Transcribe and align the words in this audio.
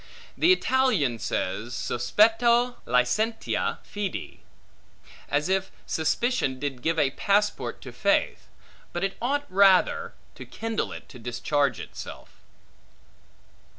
The 0.35 0.51
Italian 0.51 1.19
says, 1.19 1.73
Sospetto 1.75 2.77
licentia 2.87 3.77
fede; 3.85 4.39
as 5.29 5.47
if 5.47 5.69
suspicion, 5.85 6.57
did 6.57 6.81
give 6.81 6.97
a 6.97 7.11
passport 7.11 7.81
to 7.81 7.91
faith; 7.91 8.47
but 8.93 9.03
it 9.03 9.15
ought, 9.21 9.45
rather, 9.47 10.15
to 10.33 10.43
kindle 10.43 10.91
it 10.91 11.07
to 11.09 11.19
discharge 11.19 11.79
itself. 11.79 12.29